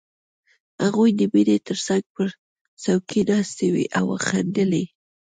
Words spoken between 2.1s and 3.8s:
پر څوکۍ ناستې